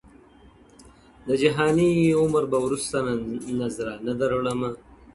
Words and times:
د 1.27 1.29
جهاني 1.41 1.91
عمر 2.19 2.43
به 2.51 2.57
وروسته 2.65 2.95
نذرانه 3.59 4.13
دروړمه!. 4.19 4.69